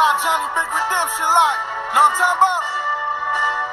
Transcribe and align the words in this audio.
Johnny 0.00 0.48
Big 0.56 0.64
Redemption 0.64 1.28
like. 1.28 1.60
Know 1.92 2.00
what 2.00 2.08
I'm 2.08 2.16
talking 2.16 2.40
about? 2.40 2.62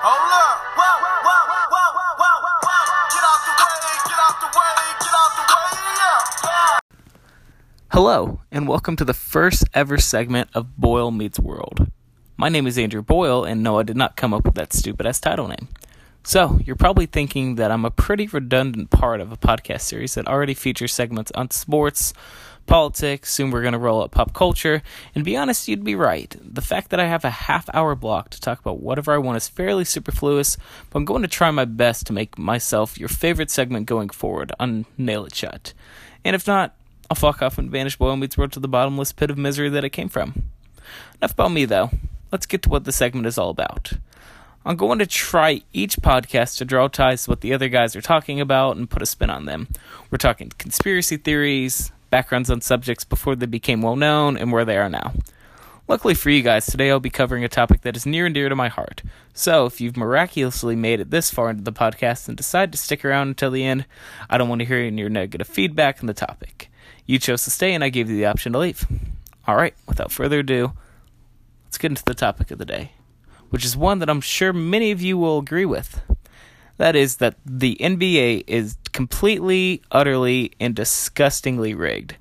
Hold 0.03 0.27
up. 0.27 0.59
Whoa, 0.75 0.95
whoa, 1.23 1.23
whoa, 1.23 1.87
whoa, 1.95 2.35
whoa. 2.43 2.83
Get 3.15 3.23
out 3.23 3.39
the 3.47 3.53
way, 3.55 3.95
get 4.11 4.19
out 4.19 4.35
the 4.43 4.49
way, 4.51 4.75
get 4.99 5.13
out 5.15 5.31
the 5.39 5.45
way, 5.47 5.71
yeah. 5.95 6.19
yeah. 6.43 6.79
Hello, 7.93 8.41
and 8.51 8.67
welcome 8.67 8.97
to 8.97 9.05
the 9.05 9.13
first 9.13 9.63
ever 9.73 9.97
segment 9.97 10.49
of 10.53 10.75
Boyle 10.75 11.11
Meets 11.11 11.39
World. 11.39 11.89
My 12.35 12.49
name 12.49 12.67
is 12.67 12.77
Andrew 12.77 13.01
Boyle, 13.01 13.45
and 13.45 13.63
no, 13.63 13.79
I 13.79 13.83
did 13.83 13.95
not 13.95 14.17
come 14.17 14.33
up 14.33 14.43
with 14.43 14.55
that 14.55 14.73
stupid 14.73 15.05
ass 15.05 15.21
title 15.21 15.47
name. 15.47 15.69
So, 16.27 16.59
you're 16.65 16.75
probably 16.75 17.05
thinking 17.05 17.55
that 17.55 17.71
I'm 17.71 17.85
a 17.85 17.89
pretty 17.89 18.27
redundant 18.27 18.89
part 18.89 19.21
of 19.21 19.31
a 19.31 19.37
podcast 19.37 19.79
series 19.79 20.15
that 20.15 20.27
already 20.27 20.53
features 20.53 20.93
segments 20.93 21.31
on 21.35 21.51
sports, 21.51 22.13
politics, 22.65 23.33
soon 23.33 23.49
we're 23.49 23.61
going 23.61 23.71
to 23.71 23.79
roll 23.79 24.03
up 24.03 24.11
pop 24.11 24.33
culture, 24.33 24.81
and 25.15 25.23
be 25.23 25.37
honest, 25.37 25.69
you'd 25.69 25.85
be 25.85 25.95
right. 25.95 26.35
The 26.41 26.61
fact 26.61 26.89
that 26.89 26.99
I 26.99 27.05
have 27.05 27.23
a 27.23 27.29
half 27.29 27.69
hour 27.73 27.95
block 27.95 28.29
to 28.31 28.41
talk 28.41 28.59
about 28.59 28.81
whatever 28.81 29.13
I 29.13 29.19
want 29.19 29.37
is 29.37 29.47
fairly 29.47 29.85
superfluous, 29.85 30.57
but 30.89 30.97
I'm 30.99 31.05
going 31.05 31.21
to 31.21 31.29
try 31.29 31.49
my 31.49 31.63
best 31.63 32.05
to 32.07 32.13
make 32.13 32.37
myself 32.37 32.99
your 32.99 33.07
favorite 33.07 33.49
segment 33.49 33.85
going 33.85 34.09
forward 34.09 34.51
on 34.59 34.85
Nail 34.97 35.23
It 35.23 35.33
Shut. 35.33 35.73
And 36.25 36.35
if 36.35 36.45
not, 36.45 36.75
I'll 37.09 37.15
fuck 37.15 37.41
off 37.41 37.57
and 37.57 37.71
vanish 37.71 37.95
Boyle 37.95 38.17
Meets 38.17 38.37
World 38.37 38.51
to 38.51 38.59
the 38.59 38.67
bottomless 38.67 39.13
pit 39.13 39.31
of 39.31 39.37
misery 39.37 39.69
that 39.69 39.85
it 39.85 39.91
came 39.91 40.09
from. 40.09 40.49
Enough 41.21 41.31
about 41.31 41.53
me, 41.53 41.63
though. 41.63 41.89
Let's 42.33 42.45
get 42.45 42.63
to 42.63 42.69
what 42.69 42.83
the 42.83 42.91
segment 42.91 43.27
is 43.27 43.37
all 43.37 43.49
about. 43.49 43.93
I'm 44.67 44.75
going 44.75 44.99
to 44.99 45.05
try 45.05 45.61
each 45.71 45.95
podcast 45.95 46.57
to 46.57 46.65
draw 46.65 46.89
ties 46.89 47.23
to 47.23 47.29
what 47.29 47.39
the 47.39 47.53
other 47.53 47.69
guys 47.69 47.95
are 47.95 48.01
talking 48.01 48.41
about 48.41 48.75
and 48.75 48.89
put 48.89 49.01
a 49.01 49.05
spin 49.05 49.29
on 49.29 49.45
them. 49.45 49.69
We're 50.11 50.17
talking 50.17 50.51
conspiracy 50.57 51.15
theories, 51.15 51.93
backgrounds 52.09 52.51
on 52.51 52.59
subjects 52.59 53.05
before 53.05 53.37
they 53.37 53.45
became 53.45 53.81
well 53.81 53.95
known, 53.95 54.35
and 54.35 54.51
where 54.51 54.65
they 54.65 54.75
are 54.75 54.89
now. 54.89 55.13
Luckily 55.87 56.13
for 56.13 56.29
you 56.29 56.41
guys, 56.41 56.65
today 56.65 56.91
I'll 56.91 56.99
be 56.99 57.09
covering 57.09 57.45
a 57.45 57.47
topic 57.47 57.83
that 57.83 57.95
is 57.95 58.05
near 58.05 58.25
and 58.25 58.35
dear 58.35 58.49
to 58.49 58.57
my 58.57 58.67
heart. 58.67 59.03
So, 59.33 59.67
if 59.67 59.79
you've 59.79 59.95
miraculously 59.95 60.75
made 60.75 60.99
it 60.99 61.11
this 61.11 61.31
far 61.31 61.49
into 61.49 61.63
the 61.63 61.71
podcast 61.71 62.27
and 62.27 62.35
decide 62.35 62.73
to 62.73 62.77
stick 62.77 63.05
around 63.05 63.29
until 63.29 63.51
the 63.51 63.63
end, 63.63 63.85
I 64.29 64.37
don't 64.37 64.49
want 64.49 64.59
to 64.59 64.65
hear 64.65 64.79
any 64.79 64.99
your 64.99 65.09
negative 65.09 65.47
feedback 65.47 66.01
on 66.01 66.07
the 66.07 66.13
topic. 66.13 66.69
You 67.05 67.19
chose 67.19 67.45
to 67.45 67.51
stay, 67.51 67.73
and 67.73 67.85
I 67.85 67.89
gave 67.89 68.09
you 68.09 68.17
the 68.17 68.25
option 68.25 68.51
to 68.51 68.59
leave. 68.59 68.85
Alright, 69.47 69.75
without 69.87 70.11
further 70.11 70.39
ado, 70.39 70.73
let's 71.63 71.77
get 71.77 71.91
into 71.91 72.03
the 72.03 72.13
topic 72.13 72.51
of 72.51 72.57
the 72.57 72.65
day 72.65 72.91
which 73.49 73.65
is 73.65 73.77
one 73.77 73.99
that 73.99 74.09
I'm 74.09 74.21
sure 74.21 74.53
many 74.53 74.91
of 74.91 75.01
you 75.01 75.17
will 75.17 75.39
agree 75.39 75.65
with. 75.65 76.01
That 76.77 76.95
is 76.95 77.17
that 77.17 77.35
the 77.45 77.77
NBA 77.79 78.43
is 78.47 78.77
completely, 78.93 79.81
utterly, 79.91 80.51
and 80.59 80.75
disgustingly 80.75 81.73
rigged. 81.73 82.15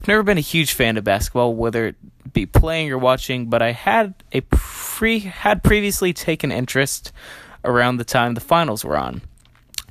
I've 0.00 0.08
never 0.08 0.22
been 0.22 0.38
a 0.38 0.42
huge 0.42 0.72
fan 0.72 0.96
of 0.96 1.04
basketball, 1.04 1.54
whether 1.54 1.88
it 1.88 1.96
be 2.32 2.46
playing 2.46 2.92
or 2.92 2.98
watching, 2.98 3.46
but 3.46 3.62
I 3.62 3.72
had 3.72 4.14
a 4.32 4.42
pre 4.42 5.18
had 5.20 5.64
previously 5.64 6.12
taken 6.12 6.52
interest 6.52 7.12
around 7.64 7.96
the 7.96 8.04
time 8.04 8.34
the 8.34 8.40
finals 8.40 8.84
were 8.84 8.96
on. 8.96 9.22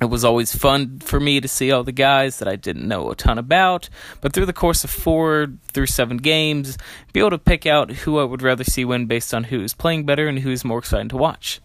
It 0.00 0.06
was 0.06 0.24
always 0.24 0.54
fun 0.54 1.00
for 1.00 1.18
me 1.18 1.40
to 1.40 1.48
see 1.48 1.72
all 1.72 1.82
the 1.82 1.90
guys 1.90 2.38
that 2.38 2.46
I 2.46 2.54
didn't 2.54 2.86
know 2.86 3.10
a 3.10 3.16
ton 3.16 3.36
about, 3.36 3.88
but 4.20 4.32
through 4.32 4.46
the 4.46 4.52
course 4.52 4.84
of 4.84 4.90
four 4.90 5.48
through 5.72 5.86
seven 5.86 6.18
games, 6.18 6.78
be 7.12 7.18
able 7.18 7.30
to 7.30 7.38
pick 7.38 7.66
out 7.66 7.90
who 7.90 8.20
I 8.20 8.24
would 8.24 8.42
rather 8.42 8.62
see 8.62 8.84
win 8.84 9.06
based 9.06 9.34
on 9.34 9.44
who's 9.44 9.74
playing 9.74 10.06
better 10.06 10.28
and 10.28 10.38
who's 10.38 10.64
more 10.64 10.78
exciting 10.78 11.08
to 11.08 11.16
watch. 11.16 11.60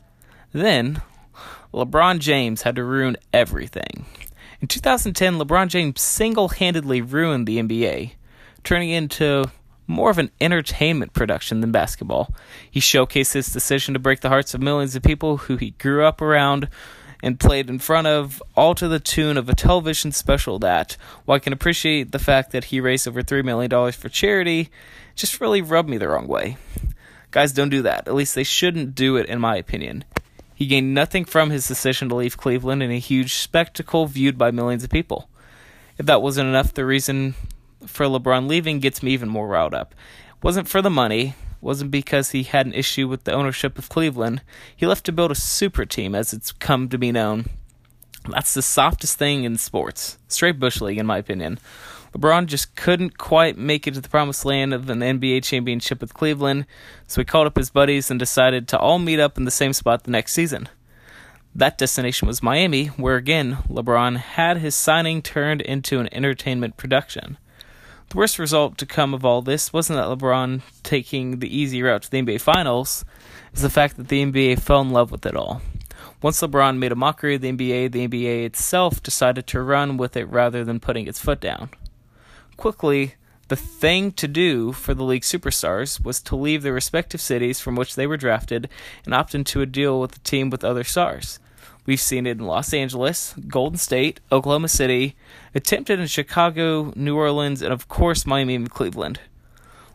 Then, 0.52 1.04
LeBron 1.74 2.20
James 2.20 2.64
had 2.64 2.76
to 2.76 2.84
ruin 2.84 3.18
everything. 3.32 4.06
In 4.62 4.68
2010, 4.68 5.38
LeBron 5.38 5.68
James 5.68 6.02
single 6.02 6.50
handedly 6.50 7.02
ruined 7.02 7.46
the 7.46 7.60
NBA, 7.60 8.14
turning 8.64 8.90
it 8.90 8.98
into 8.98 9.52
more 9.86 10.10
of 10.10 10.18
an 10.18 10.32
entertainment 10.40 11.14
production 11.14 11.62
than 11.62 11.72
basketball. 11.72 12.34
He 12.70 12.80
showcased 12.80 13.34
his 13.34 13.52
decision 13.52 13.94
to 13.94 14.00
break 14.00 14.22
the 14.22 14.30
hearts 14.30 14.54
of 14.54 14.62
millions 14.62 14.96
of 14.96 15.04
people 15.04 15.38
who 15.38 15.58
he 15.58 15.72
grew 15.72 16.06
up 16.06 16.22
around 16.22 16.70
and 17.24 17.40
played 17.40 17.70
in 17.70 17.80
front 17.80 18.06
of, 18.06 18.44
all 18.54 18.76
to 18.76 18.90
the 18.90 19.00
tune 19.00 19.38
of 19.38 19.48
a 19.48 19.56
television 19.56 20.12
special 20.12 20.60
that, 20.60 20.98
while 21.24 21.38
I 21.38 21.40
can 21.40 21.54
appreciate 21.54 22.12
the 22.12 22.20
fact 22.20 22.52
that 22.52 22.66
he 22.66 22.82
raised 22.82 23.08
over 23.08 23.24
$3 23.24 23.46
million 23.46 23.92
for 23.94 24.10
charity, 24.10 24.70
just 25.16 25.40
really 25.40 25.62
rubbed 25.62 25.90
me 25.90 25.98
the 25.98 26.10
wrong 26.10 26.28
way. 26.28 26.58
Guys 27.32 27.54
don't 27.54 27.70
do 27.70 27.82
that. 27.82 28.10
At 28.10 28.14
least 28.14 28.36
they 28.36 28.44
shouldn't 28.44 28.94
do 28.94 29.16
it, 29.16 29.28
in 29.28 29.40
my 29.40 29.56
opinion. 29.56 30.04
He 30.54 30.68
gained 30.68 30.94
nothing 30.94 31.24
from 31.24 31.50
his 31.50 31.66
decision 31.66 32.10
to 32.10 32.16
leave 32.16 32.38
Cleveland 32.38 32.84
in 32.84 32.92
a 32.92 33.00
huge 33.00 33.36
spectacle 33.36 34.06
viewed 34.06 34.38
by 34.38 34.52
millions 34.52 34.84
of 34.84 34.90
people. 34.90 35.30
If 35.98 36.06
that 36.08 36.22
wasn't 36.22 36.50
enough, 36.50 36.74
the 36.74 36.86
reason 36.86 37.36
for 37.88 38.06
LeBron 38.06 38.50
leaving 38.50 38.80
gets 38.80 39.02
me 39.02 39.12
even 39.12 39.30
more 39.30 39.48
riled 39.48 39.74
up. 39.74 39.96
It 40.30 40.44
wasn't 40.44 40.68
for 40.68 40.82
the 40.82 40.90
money, 40.90 41.36
wasn't 41.64 41.92
because 41.92 42.32
he 42.32 42.44
had 42.44 42.66
an 42.66 42.74
issue 42.74 43.08
with 43.08 43.24
the 43.24 43.34
ownership 43.34 43.78
of 43.78 43.90
Cleveland. 43.90 44.42
He 44.76 44.86
left 44.86 45.06
to 45.06 45.12
build 45.12 45.32
a 45.32 45.36
super 45.36 45.86
team, 45.86 46.14
as 46.14 46.34
it's 46.34 46.52
come 46.52 46.90
to 46.90 46.98
be 46.98 47.12
known. 47.12 47.46
That's 48.28 48.54
the 48.54 48.62
softest 48.62 49.18
thing 49.18 49.44
in 49.44 49.58
sports. 49.58 50.18
Straight 50.28 50.60
Bush 50.60 50.82
League, 50.82 50.98
in 50.98 51.06
my 51.06 51.18
opinion. 51.18 51.60
LeBron 52.14 52.46
just 52.46 52.76
couldn't 52.76 53.18
quite 53.18 53.58
make 53.58 53.88
it 53.88 53.96
to 53.96 54.02
the 54.02 54.10
promised 54.10 54.46
land 54.46 54.74
of 54.74 54.90
an 54.90 55.00
NBA 55.00 55.44
championship 55.44 56.00
with 56.00 56.14
Cleveland, 56.14 56.68
so 57.08 57.20
he 57.20 57.26
called 57.26 57.48
up 57.48 57.58
his 57.58 57.72
buddies 57.72 58.12
and 58.12 58.20
decided 58.20 58.68
to 58.68 58.78
all 58.78 59.00
meet 59.00 59.20
up 59.20 59.38
in 59.38 59.46
the 59.46 59.52
same 59.52 59.74
spot 59.74 60.04
the 60.04 60.12
next 60.12 60.34
season. 60.34 60.70
That 61.56 61.78
destination 61.78 62.28
was 62.28 62.44
Miami, 62.44 62.88
where 62.88 63.16
again, 63.16 63.58
LeBron 63.68 64.18
had 64.18 64.58
his 64.58 64.76
signing 64.76 65.22
turned 65.22 65.62
into 65.62 66.00
an 66.00 66.10
entertainment 66.12 66.78
production. 66.78 67.38
The 68.14 68.20
worst 68.20 68.38
result 68.38 68.78
to 68.78 68.86
come 68.86 69.16
of 69.16 69.26
all 69.26 69.42
this 69.42 69.74
wasn't 69.74 69.98
that 69.98 70.06
LeBron 70.06 70.62
taking 70.84 71.40
the 71.40 71.58
easy 71.58 71.82
route 71.82 72.04
to 72.04 72.12
the 72.12 72.22
NBA 72.22 72.42
Finals, 72.42 73.04
it 73.48 73.54
was 73.54 73.64
the 73.64 73.72
fact 73.72 73.98
that 73.98 74.08
the 74.08 74.24
NBA 74.24 74.60
fell 74.60 74.82
in 74.82 74.92
love 74.92 75.10
with 75.10 75.26
it 75.26 75.36
all. 75.36 75.64
Once 76.22 76.40
LeBron 76.40 76.78
made 76.78 76.92
a 76.92 76.96
mockery 76.96 77.34
of 77.34 77.42
the 77.42 77.52
NBA, 77.52 77.92
the 77.92 78.08
NBA 78.08 78.46
itself 78.46 79.02
decided 79.02 79.48
to 79.48 79.64
run 79.64 79.98
with 79.98 80.16
it 80.16 80.26
rather 80.26 80.64
than 80.64 80.80
putting 80.80 81.08
its 81.08 81.20
foot 81.20 81.42
down. 81.42 81.72
Quickly, 82.56 83.16
the 83.48 83.56
thing 83.56 84.12
to 84.12 84.28
do 84.28 84.74
for 84.74 84.94
the 84.94 85.04
league 85.04 85.24
superstars 85.24 86.00
was 86.00 86.22
to 86.22 86.36
leave 86.36 86.62
their 86.62 86.72
respective 86.72 87.20
cities 87.20 87.60
from 87.60 87.76
which 87.76 87.96
they 87.96 88.06
were 88.06 88.16
drafted 88.16 88.70
and 89.06 89.16
opt 89.16 89.34
into 89.34 89.62
a 89.62 89.66
deal 89.66 90.00
with 90.00 90.18
a 90.18 90.20
team 90.20 90.52
with 90.52 90.64
other 90.64 90.84
stars. 90.84 91.40
We've 91.86 92.00
seen 92.00 92.26
it 92.26 92.38
in 92.38 92.46
Los 92.46 92.74
Angeles, 92.74 93.36
Golden 93.48 93.78
State, 93.78 94.20
Oklahoma 94.32 94.70
City, 94.70 95.16
attempted 95.54 96.00
in 96.00 96.08
Chicago, 96.08 96.94
New 96.96 97.18
Orleans, 97.18 97.62
and 97.62 97.74
of 97.74 97.88
course 97.88 98.26
Miami 98.26 98.56
and 98.56 98.70
Cleveland. 98.70 99.20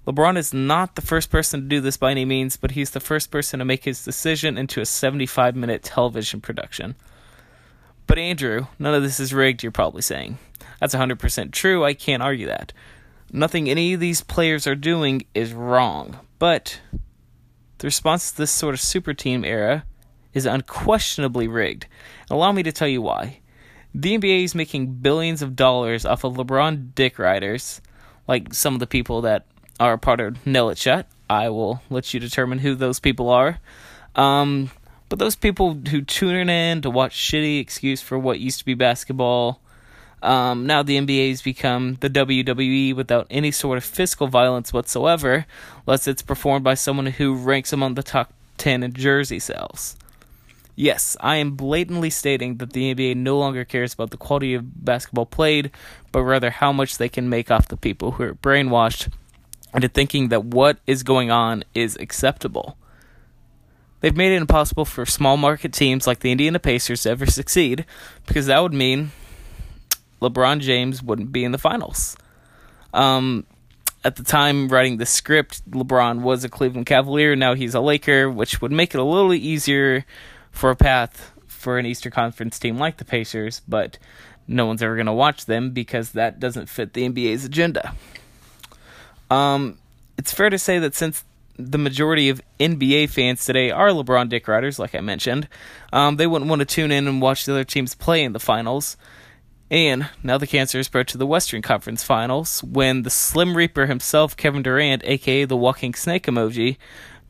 LeBron 0.06 0.38
is 0.38 0.54
not 0.54 0.94
the 0.94 1.02
first 1.02 1.30
person 1.30 1.60
to 1.60 1.66
do 1.66 1.80
this 1.80 1.98
by 1.98 2.10
any 2.10 2.24
means, 2.24 2.56
but 2.56 2.70
he's 2.70 2.90
the 2.90 3.00
first 3.00 3.30
person 3.30 3.58
to 3.58 3.64
make 3.64 3.84
his 3.84 4.04
decision 4.04 4.56
into 4.56 4.80
a 4.80 4.86
75 4.86 5.54
minute 5.54 5.82
television 5.82 6.40
production. 6.40 6.94
But 8.06 8.18
Andrew, 8.18 8.68
none 8.78 8.94
of 8.94 9.02
this 9.02 9.20
is 9.20 9.34
rigged, 9.34 9.62
you're 9.62 9.70
probably 9.70 10.00
saying. 10.00 10.38
That's 10.80 10.94
100% 10.94 11.52
true, 11.52 11.84
I 11.84 11.92
can't 11.92 12.22
argue 12.22 12.46
that. 12.46 12.72
Nothing 13.30 13.68
any 13.68 13.92
of 13.92 14.00
these 14.00 14.22
players 14.22 14.66
are 14.66 14.74
doing 14.74 15.26
is 15.34 15.52
wrong, 15.52 16.18
but 16.38 16.80
the 17.78 17.86
response 17.86 18.30
to 18.30 18.38
this 18.38 18.50
sort 18.50 18.74
of 18.74 18.80
super 18.80 19.12
team 19.12 19.44
era 19.44 19.84
is 20.38 20.46
unquestionably 20.46 21.48
rigged. 21.48 21.86
Allow 22.30 22.52
me 22.52 22.62
to 22.62 22.72
tell 22.72 22.88
you 22.88 23.02
why. 23.02 23.40
The 23.94 24.16
NBA 24.16 24.44
is 24.44 24.54
making 24.54 24.94
billions 24.94 25.42
of 25.42 25.56
dollars 25.56 26.06
off 26.06 26.24
of 26.24 26.34
LeBron 26.34 26.94
dick 26.94 27.18
riders, 27.18 27.80
like 28.26 28.54
some 28.54 28.74
of 28.74 28.80
the 28.80 28.86
people 28.86 29.22
that 29.22 29.44
are 29.80 29.98
part 29.98 30.20
of 30.20 30.46
Nail 30.46 30.70
It 30.70 30.78
Shut. 30.78 31.06
I 31.28 31.50
will 31.50 31.82
let 31.90 32.14
you 32.14 32.20
determine 32.20 32.58
who 32.58 32.74
those 32.74 33.00
people 33.00 33.28
are. 33.28 33.58
Um, 34.14 34.70
but 35.08 35.18
those 35.18 35.36
people 35.36 35.74
who 35.74 36.02
tune 36.02 36.48
in 36.48 36.82
to 36.82 36.90
watch 36.90 37.16
shitty 37.16 37.60
excuse 37.60 38.00
for 38.00 38.18
what 38.18 38.40
used 38.40 38.58
to 38.58 38.64
be 38.64 38.74
basketball. 38.74 39.60
Um, 40.22 40.66
now 40.66 40.82
the 40.82 40.98
NBA 40.98 41.30
has 41.30 41.42
become 41.42 41.96
the 42.00 42.10
WWE 42.10 42.94
without 42.94 43.26
any 43.30 43.50
sort 43.50 43.78
of 43.78 43.84
physical 43.84 44.26
violence 44.26 44.72
whatsoever, 44.72 45.46
unless 45.86 46.08
it's 46.08 46.22
performed 46.22 46.64
by 46.64 46.74
someone 46.74 47.06
who 47.06 47.34
ranks 47.34 47.72
among 47.72 47.94
the 47.94 48.02
top 48.02 48.32
10 48.58 48.82
in 48.82 48.92
jersey 48.92 49.38
sales. 49.38 49.96
Yes, 50.80 51.16
I 51.18 51.38
am 51.38 51.56
blatantly 51.56 52.08
stating 52.08 52.58
that 52.58 52.72
the 52.72 52.94
NBA 52.94 53.16
no 53.16 53.36
longer 53.36 53.64
cares 53.64 53.94
about 53.94 54.12
the 54.12 54.16
quality 54.16 54.54
of 54.54 54.84
basketball 54.84 55.26
played, 55.26 55.72
but 56.12 56.22
rather 56.22 56.50
how 56.50 56.72
much 56.72 56.98
they 56.98 57.08
can 57.08 57.28
make 57.28 57.50
off 57.50 57.66
the 57.66 57.76
people 57.76 58.12
who 58.12 58.22
are 58.22 58.34
brainwashed 58.34 59.12
into 59.74 59.88
thinking 59.88 60.28
that 60.28 60.44
what 60.44 60.78
is 60.86 61.02
going 61.02 61.32
on 61.32 61.64
is 61.74 61.96
acceptable. 61.96 62.78
They've 63.98 64.16
made 64.16 64.30
it 64.30 64.36
impossible 64.36 64.84
for 64.84 65.04
small 65.04 65.36
market 65.36 65.72
teams 65.72 66.06
like 66.06 66.20
the 66.20 66.30
Indiana 66.30 66.60
Pacers 66.60 67.02
to 67.02 67.10
ever 67.10 67.26
succeed 67.26 67.84
because 68.28 68.46
that 68.46 68.60
would 68.60 68.72
mean 68.72 69.10
LeBron 70.22 70.60
James 70.60 71.02
wouldn't 71.02 71.32
be 71.32 71.42
in 71.42 71.50
the 71.50 71.58
finals. 71.58 72.16
Um, 72.94 73.46
at 74.04 74.14
the 74.14 74.22
time 74.22 74.68
writing 74.68 74.98
the 74.98 75.06
script, 75.06 75.68
LeBron 75.72 76.20
was 76.20 76.44
a 76.44 76.48
Cleveland 76.48 76.86
Cavalier, 76.86 77.34
now 77.34 77.54
he's 77.54 77.74
a 77.74 77.80
Laker, 77.80 78.30
which 78.30 78.62
would 78.62 78.70
make 78.70 78.94
it 78.94 79.00
a 79.00 79.02
little 79.02 79.34
easier 79.34 80.06
for 80.50 80.70
a 80.70 80.76
path 80.76 81.32
for 81.46 81.78
an 81.78 81.86
Eastern 81.86 82.12
Conference 82.12 82.58
team 82.58 82.78
like 82.78 82.98
the 82.98 83.04
Pacers, 83.04 83.62
but 83.66 83.98
no 84.46 84.66
one's 84.66 84.82
ever 84.82 84.94
going 84.94 85.06
to 85.06 85.12
watch 85.12 85.46
them 85.46 85.70
because 85.70 86.12
that 86.12 86.40
doesn't 86.40 86.68
fit 86.68 86.94
the 86.94 87.08
NBA's 87.08 87.44
agenda. 87.44 87.94
Um, 89.30 89.78
it's 90.16 90.32
fair 90.32 90.50
to 90.50 90.58
say 90.58 90.78
that 90.78 90.94
since 90.94 91.24
the 91.58 91.78
majority 91.78 92.28
of 92.28 92.40
NBA 92.60 93.10
fans 93.10 93.44
today 93.44 93.70
are 93.70 93.88
LeBron 93.88 94.28
Dick 94.28 94.46
Riders, 94.46 94.78
like 94.78 94.94
I 94.94 95.00
mentioned. 95.00 95.48
Um, 95.92 96.16
they 96.16 96.26
wouldn't 96.26 96.48
want 96.48 96.60
to 96.60 96.66
tune 96.66 96.92
in 96.92 97.08
and 97.08 97.20
watch 97.20 97.44
the 97.44 97.52
other 97.52 97.64
teams 97.64 97.94
play 97.94 98.22
in 98.22 98.32
the 98.32 98.38
finals. 98.38 98.96
And 99.70 100.08
now 100.22 100.38
the 100.38 100.46
cancer 100.46 100.78
is 100.78 100.86
spread 100.86 101.08
to 101.08 101.18
the 101.18 101.26
Western 101.26 101.60
Conference 101.60 102.02
Finals 102.02 102.62
when 102.62 103.02
the 103.02 103.10
Slim 103.10 103.56
Reaper 103.56 103.86
himself, 103.86 104.36
Kevin 104.36 104.62
Durant, 104.62 105.02
aka 105.04 105.44
the 105.44 105.56
walking 105.56 105.94
snake 105.94 106.24
emoji, 106.24 106.78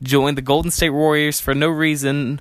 joined 0.01 0.37
the 0.37 0.43
Golden 0.43 0.71
State 0.71 0.91
Warriors 0.91 1.41
for 1.41 1.53
no 1.53 1.67
reason 1.67 2.39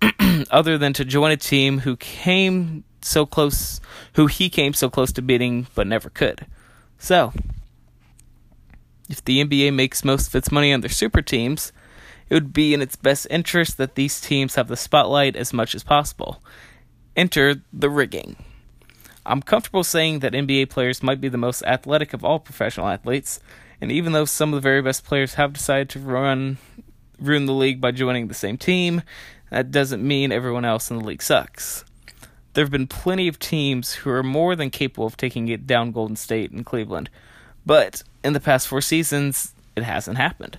other 0.50 0.78
than 0.78 0.92
to 0.94 1.04
join 1.04 1.30
a 1.30 1.36
team 1.36 1.80
who 1.80 1.96
came 1.96 2.84
so 3.02 3.26
close, 3.26 3.80
who 4.14 4.26
he 4.26 4.48
came 4.48 4.74
so 4.74 4.90
close 4.90 5.12
to 5.12 5.22
beating 5.22 5.66
but 5.74 5.86
never 5.86 6.10
could. 6.10 6.46
So, 6.98 7.32
if 9.08 9.24
the 9.24 9.42
NBA 9.42 9.72
makes 9.72 10.04
most 10.04 10.28
of 10.28 10.34
its 10.34 10.52
money 10.52 10.72
on 10.72 10.80
their 10.80 10.90
super 10.90 11.22
teams, 11.22 11.72
it 12.28 12.34
would 12.34 12.52
be 12.52 12.74
in 12.74 12.82
its 12.82 12.96
best 12.96 13.26
interest 13.30 13.78
that 13.78 13.94
these 13.94 14.20
teams 14.20 14.56
have 14.56 14.68
the 14.68 14.76
spotlight 14.76 15.36
as 15.36 15.52
much 15.52 15.74
as 15.74 15.82
possible. 15.82 16.42
Enter 17.16 17.62
the 17.72 17.90
rigging. 17.90 18.36
I'm 19.24 19.42
comfortable 19.42 19.84
saying 19.84 20.20
that 20.20 20.32
NBA 20.32 20.70
players 20.70 21.02
might 21.02 21.20
be 21.20 21.28
the 21.28 21.38
most 21.38 21.62
athletic 21.64 22.12
of 22.12 22.24
all 22.24 22.38
professional 22.38 22.88
athletes, 22.88 23.40
and 23.80 23.92
even 23.92 24.12
though 24.12 24.24
some 24.24 24.52
of 24.52 24.56
the 24.56 24.66
very 24.66 24.82
best 24.82 25.04
players 25.04 25.34
have 25.34 25.52
decided 25.52 25.88
to 25.90 26.00
run 26.00 26.58
ruin 27.18 27.46
the 27.46 27.52
league 27.52 27.80
by 27.80 27.90
joining 27.90 28.28
the 28.28 28.34
same 28.34 28.56
team, 28.56 29.02
that 29.50 29.70
doesn't 29.70 30.06
mean 30.06 30.32
everyone 30.32 30.64
else 30.64 30.90
in 30.90 30.98
the 30.98 31.04
league 31.04 31.22
sucks. 31.22 31.84
There 32.54 32.64
have 32.64 32.72
been 32.72 32.86
plenty 32.86 33.28
of 33.28 33.38
teams 33.38 33.94
who 33.94 34.10
are 34.10 34.22
more 34.22 34.56
than 34.56 34.70
capable 34.70 35.06
of 35.06 35.16
taking 35.16 35.48
it 35.48 35.66
down 35.66 35.92
Golden 35.92 36.16
State 36.16 36.50
and 36.50 36.66
Cleveland, 36.66 37.10
but 37.64 38.02
in 38.24 38.32
the 38.32 38.40
past 38.40 38.66
four 38.66 38.80
seasons, 38.80 39.52
it 39.76 39.84
hasn't 39.84 40.16
happened. 40.16 40.58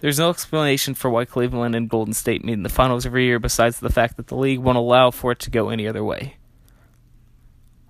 There's 0.00 0.18
no 0.18 0.30
explanation 0.30 0.94
for 0.94 1.10
why 1.10 1.24
Cleveland 1.24 1.76
and 1.76 1.88
Golden 1.88 2.12
State 2.12 2.44
meet 2.44 2.54
in 2.54 2.64
the 2.64 2.68
finals 2.68 3.06
every 3.06 3.24
year 3.26 3.38
besides 3.38 3.78
the 3.78 3.88
fact 3.88 4.16
that 4.16 4.26
the 4.26 4.36
league 4.36 4.58
won't 4.58 4.76
allow 4.76 5.12
for 5.12 5.30
it 5.30 5.38
to 5.40 5.50
go 5.50 5.68
any 5.68 5.86
other 5.86 6.02
way. 6.02 6.38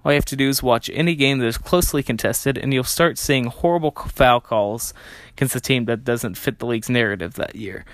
All 0.05 0.13
you 0.13 0.17
have 0.17 0.25
to 0.27 0.37
do 0.37 0.49
is 0.49 0.63
watch 0.63 0.91
any 0.93 1.15
game 1.15 1.39
that 1.39 1.47
is 1.47 1.57
closely 1.57 2.03
contested, 2.03 2.59
and 2.59 2.75
you'll 2.75 2.85
start 2.85 3.19
seeing 3.19 3.45
horrible 3.45 3.93
foul 3.93 4.41
calls 4.41 4.93
against 5.31 5.57
a 5.57 5.61
team 5.61 5.85
that 5.85 6.05
doesn't 6.05 6.37
fit 6.37 6.59
the 6.59 6.67
league's 6.67 6.91
narrative 6.91 7.35
that 7.35 7.55
year. 7.55 7.85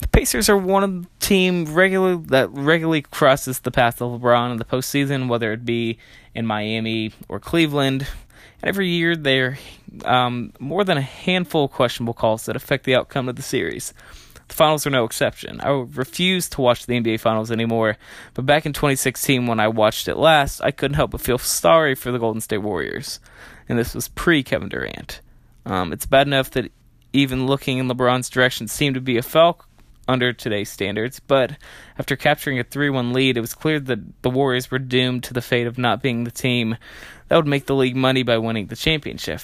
The 0.00 0.08
Pacers 0.08 0.48
are 0.48 0.56
one 0.56 0.82
of 0.82 1.02
the 1.02 1.08
team 1.20 1.66
regular 1.66 2.16
that 2.16 2.50
regularly 2.50 3.02
crosses 3.02 3.60
the 3.60 3.70
path 3.70 4.00
of 4.00 4.20
LeBron 4.20 4.52
in 4.52 4.56
the 4.56 4.64
postseason, 4.64 5.28
whether 5.28 5.52
it 5.52 5.64
be 5.64 5.98
in 6.34 6.46
Miami 6.46 7.12
or 7.28 7.38
Cleveland. 7.38 8.06
And 8.62 8.68
every 8.68 8.88
year 8.88 9.14
there 9.14 9.58
are 10.04 10.26
um, 10.26 10.52
more 10.58 10.84
than 10.84 10.96
a 10.96 11.02
handful 11.02 11.66
of 11.66 11.72
questionable 11.72 12.14
calls 12.14 12.46
that 12.46 12.56
affect 12.56 12.84
the 12.84 12.94
outcome 12.94 13.28
of 13.28 13.36
the 13.36 13.42
series. 13.42 13.92
The 14.48 14.54
finals 14.54 14.86
are 14.86 14.90
no 14.90 15.04
exception. 15.04 15.60
I 15.60 15.68
refuse 15.68 16.48
to 16.50 16.62
watch 16.62 16.86
the 16.86 16.98
NBA 16.98 17.20
finals 17.20 17.52
anymore, 17.52 17.98
but 18.34 18.46
back 18.46 18.64
in 18.64 18.72
2016 18.72 19.46
when 19.46 19.60
I 19.60 19.68
watched 19.68 20.08
it 20.08 20.16
last, 20.16 20.62
I 20.62 20.70
couldn't 20.70 20.96
help 20.96 21.10
but 21.12 21.20
feel 21.20 21.38
sorry 21.38 21.94
for 21.94 22.10
the 22.10 22.18
Golden 22.18 22.40
State 22.40 22.58
Warriors. 22.58 23.20
And 23.68 23.78
this 23.78 23.94
was 23.94 24.08
pre 24.08 24.42
Kevin 24.42 24.70
Durant. 24.70 25.20
Um, 25.66 25.92
it's 25.92 26.06
bad 26.06 26.26
enough 26.26 26.50
that 26.52 26.72
even 27.12 27.46
looking 27.46 27.78
in 27.78 27.88
LeBron's 27.88 28.30
direction 28.30 28.68
seemed 28.68 28.94
to 28.94 29.00
be 29.00 29.16
a 29.16 29.22
foul 29.22 29.64
under 30.10 30.32
today's 30.32 30.68
standards, 30.68 31.20
but 31.20 31.56
after 31.98 32.16
capturing 32.16 32.58
a 32.58 32.64
3 32.64 32.90
1 32.90 33.12
lead, 33.12 33.36
it 33.36 33.40
was 33.40 33.54
clear 33.54 33.78
that 33.80 34.22
the 34.22 34.30
Warriors 34.30 34.70
were 34.70 34.78
doomed 34.78 35.24
to 35.24 35.34
the 35.34 35.40
fate 35.40 35.66
of 35.66 35.78
not 35.78 36.02
being 36.02 36.24
the 36.24 36.30
team 36.30 36.76
that 37.28 37.36
would 37.36 37.46
make 37.46 37.66
the 37.66 37.74
league 37.74 37.96
money 37.96 38.24
by 38.24 38.38
winning 38.38 38.66
the 38.66 38.76
championship. 38.76 39.40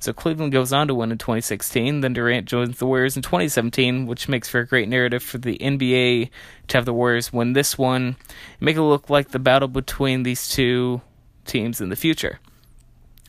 So 0.00 0.14
Cleveland 0.14 0.52
goes 0.52 0.72
on 0.72 0.88
to 0.88 0.94
win 0.94 1.12
in 1.12 1.18
2016. 1.18 2.00
Then 2.00 2.14
Durant 2.14 2.48
joins 2.48 2.78
the 2.78 2.86
Warriors 2.86 3.16
in 3.16 3.22
2017, 3.22 4.06
which 4.06 4.30
makes 4.30 4.48
for 4.48 4.60
a 4.60 4.66
great 4.66 4.88
narrative 4.88 5.22
for 5.22 5.36
the 5.36 5.58
NBA 5.58 6.30
to 6.68 6.76
have 6.78 6.86
the 6.86 6.94
Warriors 6.94 7.30
win 7.30 7.52
this 7.52 7.76
one 7.76 8.16
make 8.58 8.76
it 8.76 8.82
look 8.82 9.10
like 9.10 9.28
the 9.28 9.38
battle 9.38 9.68
between 9.68 10.22
these 10.22 10.48
two 10.48 11.02
teams 11.44 11.82
in 11.82 11.90
the 11.90 11.96
future. 11.96 12.40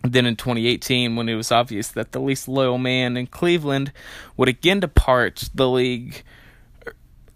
Then 0.04 0.26
in 0.26 0.36
2018, 0.36 1.16
when 1.16 1.30
it 1.30 1.36
was 1.36 1.52
obvious 1.52 1.90
that 1.90 2.14
the 2.14 2.22
least 2.22 2.48
loyal 2.48 2.78
man 2.78 3.18
in 3.18 3.28
Cleveland 3.28 3.92
would 4.38 4.50
again 4.50 4.80
depart 4.80 5.50
the 5.54 5.70
league, 5.70 6.24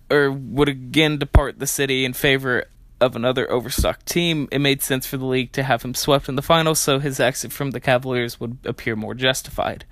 or 0.09 0.31
would 0.31 0.69
again 0.69 1.17
depart 1.17 1.59
the 1.59 1.67
city 1.67 2.05
in 2.05 2.13
favor 2.13 2.65
of 3.01 3.15
another 3.15 3.49
overstocked 3.51 4.05
team, 4.05 4.47
it 4.51 4.59
made 4.59 4.81
sense 4.81 5.05
for 5.05 5.17
the 5.17 5.25
league 5.25 5.51
to 5.53 5.63
have 5.63 5.83
him 5.83 5.93
swept 5.93 6.29
in 6.29 6.35
the 6.35 6.41
finals 6.41 6.79
so 6.79 6.99
his 6.99 7.19
exit 7.19 7.51
from 7.51 7.71
the 7.71 7.79
Cavaliers 7.79 8.39
would 8.39 8.57
appear 8.63 8.95
more 8.95 9.13
justified. 9.13 9.85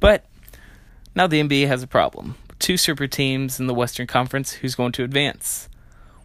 But 0.00 0.24
now 1.14 1.26
the 1.26 1.40
NBA 1.40 1.68
has 1.68 1.82
a 1.82 1.86
problem. 1.86 2.36
Two 2.58 2.76
super 2.76 3.06
teams 3.06 3.60
in 3.60 3.66
the 3.66 3.74
Western 3.74 4.06
Conference 4.06 4.54
who's 4.54 4.74
going 4.74 4.92
to 4.92 5.04
advance. 5.04 5.68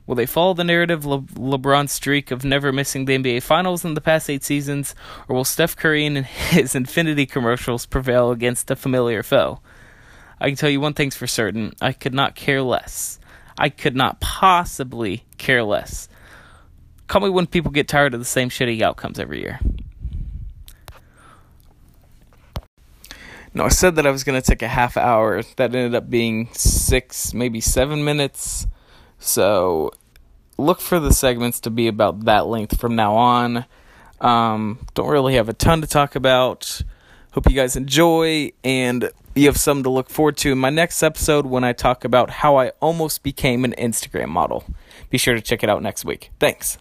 Will 0.07 0.15
they 0.15 0.25
follow 0.25 0.53
the 0.53 0.63
narrative 0.63 1.06
Le- 1.06 1.21
LeBron's 1.21 1.91
streak 1.91 2.31
of 2.31 2.45
never 2.45 2.71
missing 2.71 3.06
the 3.06 3.18
NBA 3.18 3.44
Finals 3.44 3.83
in 3.83 3.94
the 3.94 4.01
past 4.01 4.29
eight 4.29 4.44
seasons, 4.44 4.95
or 5.27 5.35
will 5.35 5.44
Steph 5.44 5.75
Curry 5.75 6.06
and 6.06 6.18
his 6.25 6.74
Infiniti 6.74 7.29
commercials 7.29 7.85
prevail 7.85 8.31
against 8.31 8.71
a 8.71 8.75
familiar 8.77 9.21
foe? 9.21 9.59
I 10.39 10.48
can 10.48 10.56
tell 10.56 10.69
you 10.69 10.80
one 10.80 10.94
thing's 10.94 11.16
for 11.16 11.28
certain 11.28 11.74
I 11.81 11.94
could 11.94 12.13
not 12.13 12.36
care 12.36 12.62
less. 12.62 13.19
I 13.57 13.69
could 13.69 13.95
not 13.95 14.19
possibly 14.19 15.25
care 15.38 15.63
less. 15.63 16.07
Call 17.07 17.22
me 17.22 17.30
when 17.30 17.48
people 17.48 17.72
get 17.72 17.88
tired 17.88 18.13
of 18.13 18.19
the 18.19 18.25
same 18.25 18.50
shitty 18.50 18.81
outcomes 18.81 19.19
every 19.19 19.42
year. 19.42 19.60
No, 23.54 23.63
I 23.63 23.69
said 23.69 23.95
that 23.95 24.06
I 24.06 24.12
was 24.12 24.24
going 24.24 24.39
to 24.39 24.48
take 24.48 24.62
a 24.62 24.68
half 24.68 24.98
hour. 24.98 25.42
That 25.56 25.74
ended 25.74 25.95
up 25.95 26.10
being 26.10 26.50
six, 26.54 27.34
maybe 27.34 27.60
seven 27.60 28.04
minutes. 28.04 28.68
So 29.18 29.92
look 30.57 30.80
for 30.80 31.00
the 31.00 31.12
segments 31.12 31.60
to 31.62 31.72
be 31.72 31.88
about 31.88 32.25
that 32.25 32.45
length 32.45 32.80
from 32.80 32.95
now 32.95 33.16
on. 33.16 33.66
Um, 34.22 34.86
don't 34.94 35.10
really 35.10 35.36
have 35.36 35.50
a 35.50 35.54
ton 35.54 35.81
to 35.81 35.88
talk 35.88 36.16
about. 36.16 36.81
Hope 37.31 37.50
you 37.50 37.56
guys 37.56 37.75
enjoy 37.75 38.51
and 38.63 39.10
you 39.38 39.48
have 39.48 39.57
something 39.57 39.84
to 39.84 39.89
look 39.89 40.10
forward 40.10 40.38
to 40.38 40.51
in 40.51 40.57
my 40.57 40.69
next 40.69 41.01
episode 41.04 41.45
when 41.45 41.63
I 41.63 41.74
talk 41.74 42.04
about 42.04 42.30
how 42.30 42.57
I 42.57 42.69
almost 42.81 43.24
became 43.24 43.63
an 43.63 43.74
Instagram 43.78 44.30
model. 44.30 44.63
Be 45.10 45.18
sure 45.18 45.36
to 45.36 45.42
check 45.42 45.63
it 45.63 45.69
out 45.69 45.81
next 45.81 46.06
week. 46.06 46.31
Thanks. 46.39 46.78